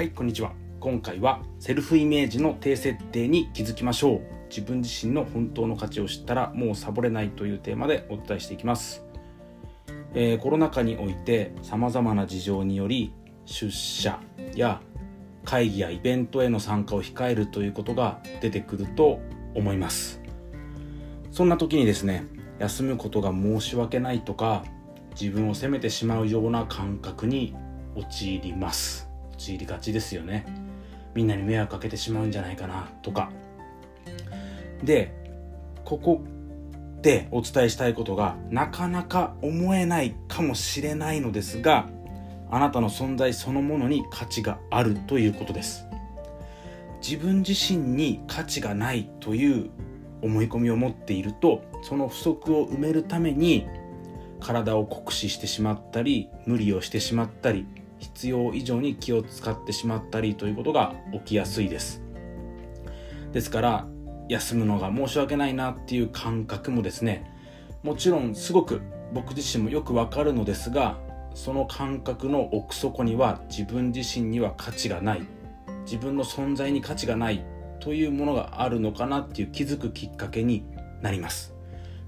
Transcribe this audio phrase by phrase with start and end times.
[0.00, 0.52] はいこんにちは。
[0.80, 4.20] 今回はセルフイメージの低設定に気づきましょう。
[4.48, 9.04] 自分自身の本当の価値を知ったらもうサボれないというテーマでお伝えしていきます、
[10.14, 13.12] えー、コロナ禍においてさまざまな事情により
[13.44, 14.18] 出社
[14.54, 14.80] や
[15.44, 19.20] 会議やイベントへの参加を控えるということが出てくると
[19.54, 20.22] 思います。
[21.30, 22.24] そんな時にですね
[22.58, 24.64] 休むことが申し訳ないとか
[25.10, 27.54] 自分を責めてしまうような感覚に
[27.96, 29.09] 陥ります。
[29.40, 30.44] 陥りがちですよね。
[31.14, 33.30] みんなに迷惑かけてしまうんじゃないかなとか。
[34.84, 35.14] で
[35.84, 36.22] ここ
[37.02, 41.88] でお伝えしたいことがなかなか思えないかもしれないのですが
[42.50, 45.86] あなたの存在そのものに価値があるということです。
[47.02, 49.70] 自分自身に価値がないという
[50.20, 53.66] 思い込みを持っているとその不足を埋めるために
[54.38, 57.66] 体を酷使してしまったり無理をしてしまったり
[58.00, 62.02] 必要以上に気を使ってしまったりということが起きやすいです。
[63.32, 63.86] ですから
[64.28, 67.30] 休むのが申し訳ないなっていう感覚もですね
[67.82, 68.80] もちろんすごく
[69.12, 70.98] 僕自身もよくわかるのですが
[71.34, 75.22] その感覚の奥底には自分自身には価値がない
[75.84, 77.44] 自分の存在に価値がない
[77.80, 80.64] というものがあるのかなっていう気づくきっかけに
[81.02, 81.54] なります。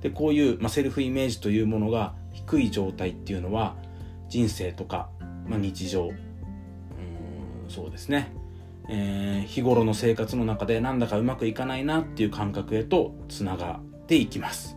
[0.00, 3.76] でこういう、まあ、セルフイメージというものが低い状態っていうのは
[4.28, 5.10] 人生とか、
[5.46, 6.08] まあ、日常。
[6.08, 6.16] うん
[7.68, 8.32] そうですね、
[8.88, 14.76] えー、日頃の生活の中でなんだかうまくいかないなっていう感覚へとつながっていきます。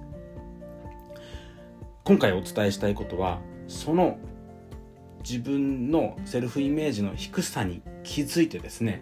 [2.06, 4.20] 今回お伝えしたいことはその
[5.28, 9.02] 自分のセルフイメージの低さに気づいてですね、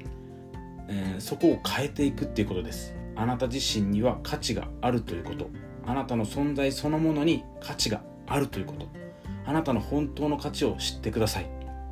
[0.88, 2.96] えー、そこを変えていくっていうことです。
[3.16, 5.50] あなた自身には価値があるということ。
[5.86, 9.03] あなたの存在そのものに価値があるということ。
[9.46, 11.46] あなたの本当の価値を知ってください。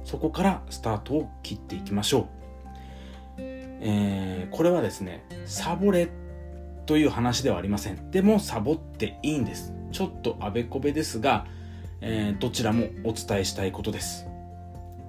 [0.03, 2.25] そこからスタートを切っていきましょう、
[3.39, 6.09] えー、これはですねサボれ
[6.87, 8.11] という話ではありません。
[8.11, 9.73] でもサボっていいんです。
[9.91, 11.45] ちょっとあべこべですが、
[12.01, 14.27] えー、どちらもお伝えしたいことです。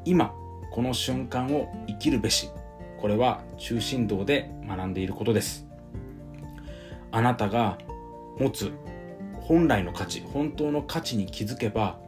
[0.05, 0.35] 今
[0.73, 2.51] この瞬間を生きるべし。
[3.01, 5.67] これは中心道で学んでいることです。
[7.11, 7.79] あなたが
[8.39, 8.73] 持つ
[9.41, 11.99] 本来の価値本当の価値に気づけば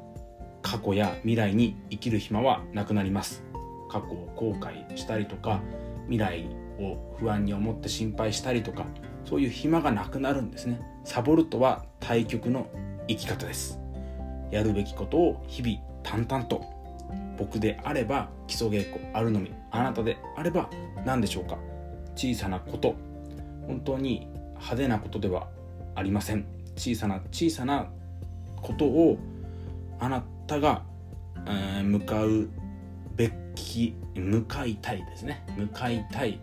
[0.64, 3.44] 過去や未来に生きる暇はなくなります。
[3.90, 5.60] 過去を後悔したりとか
[6.08, 6.48] 未来
[6.80, 8.86] を不安に思って心配したりとか
[9.24, 10.80] そういう暇がなくなるんですね。
[11.04, 12.66] サボるとは対極の
[13.06, 13.78] 生き方です。
[14.50, 16.64] やるべきことを日々淡々と。
[17.36, 19.52] 僕であれば基礎稽古あるのみ。
[19.70, 20.70] あなたであれば
[21.04, 21.58] 何でしょうか。
[22.16, 22.94] 小さなこと。
[23.66, 25.48] 本当に派手なことでは
[25.94, 26.46] ありません。
[26.74, 27.90] 小さな小さな
[28.62, 29.18] ことを
[29.98, 30.82] あなたが、
[31.46, 32.48] えー、向かう
[33.16, 35.44] べき向かいたいですね。
[35.56, 36.40] 向かいたい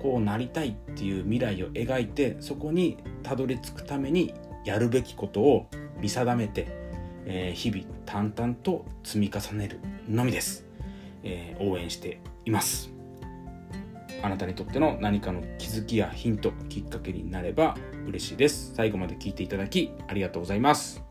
[0.00, 4.34] こうなりたいっていう未来を描いてそこにたどり着くために
[4.64, 5.66] やるべきことを
[6.00, 6.68] 見定めて、
[7.26, 10.64] えー、日々淡々と積み重ねるのみです、
[11.22, 12.90] えー、応援しています。
[14.22, 18.72] あなたにとっての何かの気づきやヒントきっかけになれば嬉しいです。
[18.74, 21.07] 最後まで聞いていただきありがとうございます。